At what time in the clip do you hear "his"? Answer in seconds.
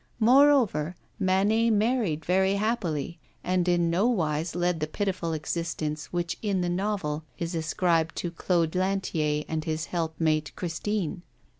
9.63-9.85